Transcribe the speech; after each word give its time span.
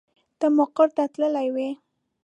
ته 0.39 0.47
مقر 0.57 0.87
ته 0.95 1.03
تللې 1.13 1.47
وې. 1.55 1.69